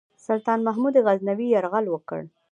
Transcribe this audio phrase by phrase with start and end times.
[0.27, 2.21] سلطان محمود غزنوي یرغل وکړ.